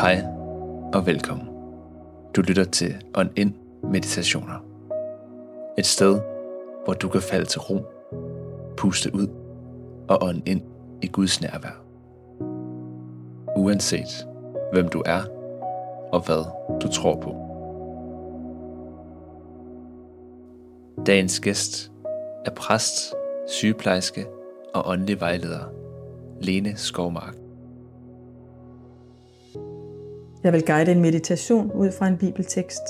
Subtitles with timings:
[0.00, 0.24] Hej
[0.94, 1.48] og velkommen.
[2.36, 4.64] Du lytter til On In Meditationer.
[5.78, 6.20] Et sted,
[6.84, 7.86] hvor du kan falde til ro,
[8.76, 9.28] puste ud
[10.08, 10.62] og ånde ind
[11.02, 11.82] i Guds nærvær.
[13.56, 14.26] Uanset
[14.72, 15.22] hvem du er
[16.12, 16.44] og hvad
[16.80, 17.34] du tror på.
[21.06, 21.92] Dagens gæst
[22.44, 23.14] er præst,
[23.48, 24.26] sygeplejerske
[24.74, 25.64] og åndelig vejleder
[26.40, 27.47] Lene Skovmark.
[30.44, 32.82] Jeg vil guide en meditation ud fra en bibeltekst.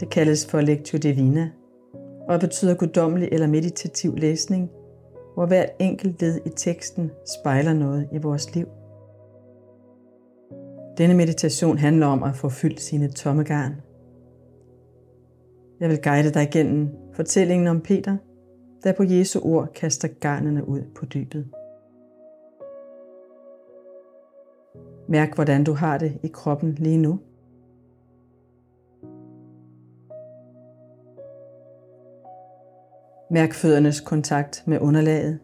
[0.00, 1.50] Det kaldes for Lectio Divina
[2.28, 4.70] og betyder guddommelig eller meditativ læsning,
[5.34, 8.66] hvor hvert enkelt led i teksten spejler noget i vores liv.
[10.98, 13.74] Denne meditation handler om at få fyldt sine tomme garn.
[15.80, 18.16] Jeg vil guide dig igennem fortællingen om Peter,
[18.84, 21.46] der på Jesu ord kaster garnene ud på dybet.
[25.08, 27.20] Mærk, hvordan du har det i kroppen lige nu.
[33.30, 35.38] Mærk føddernes kontakt med underlaget.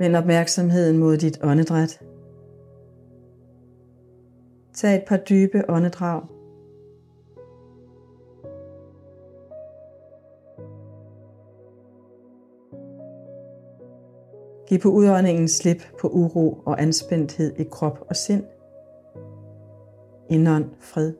[0.00, 2.00] Vend opmærksomheden mod dit åndedræt.
[4.74, 6.35] Tag et par dybe åndedrag.
[14.66, 18.44] Giv på udåndingen slip på uro og anspændthed i krop og sind.
[20.30, 21.12] Indånd fred.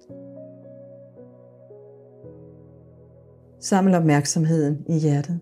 [3.61, 5.41] Saml opmærksomheden i hjertet.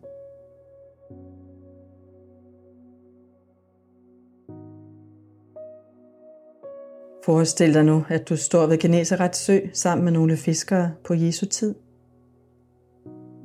[7.25, 11.47] Forestil dig nu, at du står ved Geneserets sø sammen med nogle fiskere på Jesu
[11.47, 11.75] tid.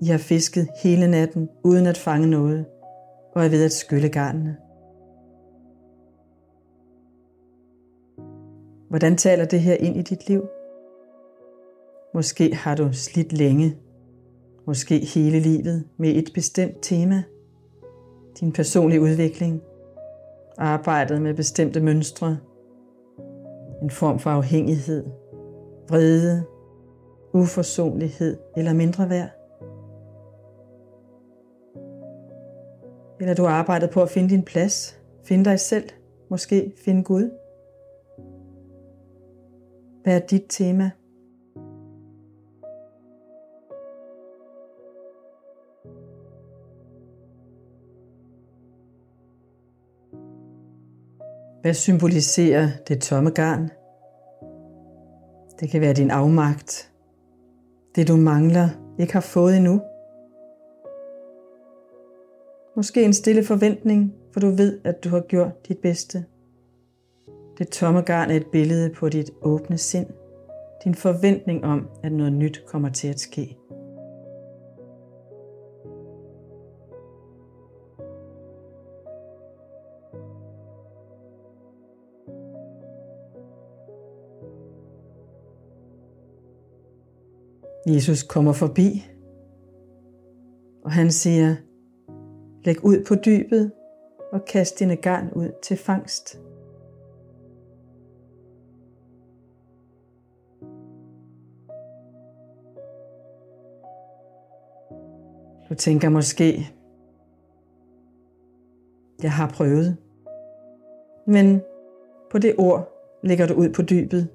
[0.01, 2.65] I har fisket hele natten uden at fange noget–
[3.39, 4.57] og er ved at skylle garnene.
[8.89, 10.47] Hvordan taler det her ind i dit liv?
[12.13, 13.77] Måske har du slidt længe,
[14.67, 17.23] måske hele livet med et bestemt tema.
[18.39, 19.61] Din personlige udvikling,
[20.57, 22.37] arbejdet med bestemte mønstre,
[23.81, 25.05] en form for afhængighed,
[25.89, 26.43] vrede,
[27.33, 29.38] uforsonlighed eller mindre værd.
[33.19, 35.89] Eller du har arbejdet på at finde din plads, finde dig selv,
[36.29, 37.31] måske finde Gud.
[40.03, 40.91] Hvad er dit tema?
[51.61, 53.69] Hvad symboliserer det tomme garn?
[55.59, 56.91] Det kan være din afmagt,
[57.95, 58.69] det du mangler,
[58.99, 59.81] ikke har fået endnu.
[62.75, 66.25] Måske en stille forventning, for du ved, at du har gjort dit bedste.
[67.57, 70.07] Det tomme garn er et billede på dit åbne sind.
[70.83, 73.57] Din forventning om, at noget nyt kommer til at ske.
[87.87, 89.05] Jesus kommer forbi,
[90.83, 91.55] og han siger,
[92.63, 93.71] Læg ud på dybet
[94.31, 96.39] og kast dine garn ud til fangst.
[105.69, 106.67] Du tænker måske,
[109.23, 109.97] jeg har prøvet.
[111.27, 111.61] Men
[112.31, 112.89] på det ord
[113.23, 114.27] lægger du ud på dybet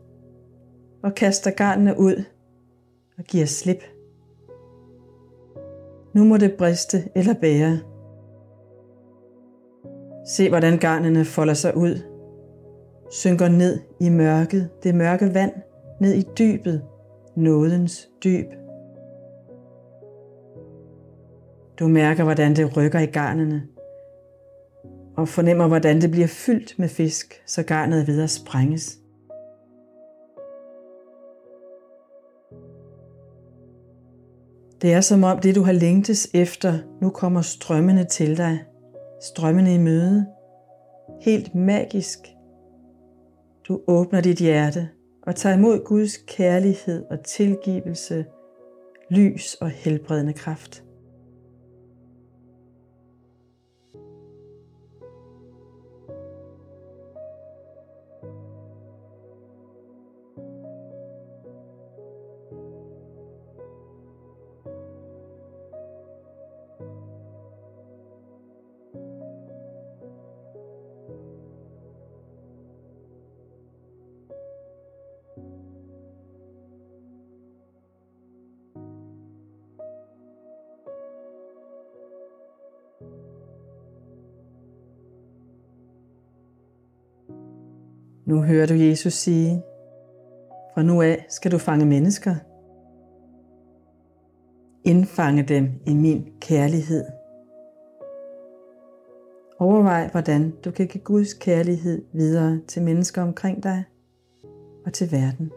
[1.03, 2.25] og kaster garnene ud
[3.19, 3.85] og giver slip.
[6.15, 7.94] Nu må det briste eller bære.
[10.25, 11.99] Se, hvordan garnene folder sig ud,
[13.11, 15.53] synker ned i mørket, det mørke vand,
[16.01, 16.83] ned i dybet,
[17.37, 18.47] nådens dyb.
[21.79, 23.63] Du mærker, hvordan det rykker i garnene,
[25.17, 28.99] og fornemmer, hvordan det bliver fyldt med fisk, så garnet er ved at sprænges.
[34.83, 38.59] Det er som om det, du har længtes efter, nu kommer strømmende til dig–
[39.29, 40.27] strømmende i møde.
[41.21, 42.19] Helt magisk.
[43.69, 44.89] Du åbner dit hjerte
[45.23, 48.27] og tager imod Guds kærlighed og tilgivelse,
[49.11, 50.84] lys og helbredende kraft.
[88.35, 89.63] Nu hører du Jesus sige,
[90.75, 92.35] fra nu af skal du fange mennesker.
[94.85, 97.05] Indfange dem i min kærlighed.
[99.59, 103.85] Overvej, hvordan du kan give Guds kærlighed videre til mennesker omkring dig
[104.87, 105.53] og til verden.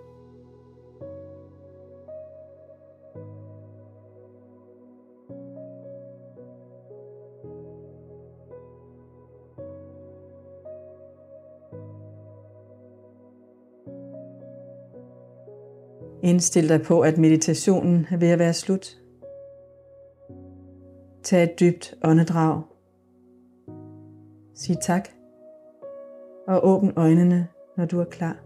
[16.27, 18.97] Indstil dig på, at meditationen er ved at være slut.
[21.23, 22.61] Tag et dybt åndedrag.
[24.55, 25.09] Sig tak.
[26.47, 27.47] Og åbn øjnene,
[27.77, 28.37] når du er klar.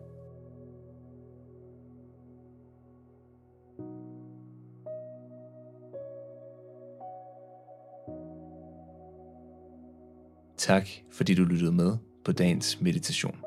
[10.57, 13.37] Tak fordi du lyttede med på dagens meditation.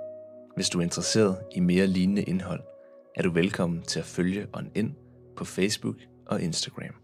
[0.54, 2.73] Hvis du er interesseret i mere lignende indhold,
[3.14, 4.94] er du velkommen til at følge On ind
[5.36, 5.96] på Facebook
[6.26, 6.94] og Instagram,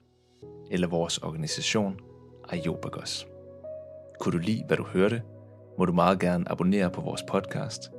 [0.71, 2.01] eller vores organisation
[2.49, 3.27] Ajobagos.
[4.21, 5.23] Kunne du lide, hvad du hørte,
[5.79, 7.91] må du meget gerne abonnere på vores podcast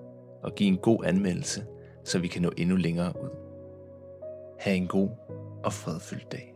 [0.43, 1.65] og give en god anmeldelse,
[2.05, 3.29] så vi kan nå endnu længere ud.
[4.59, 5.09] Ha' en god
[5.63, 6.50] og fredfyldt dag.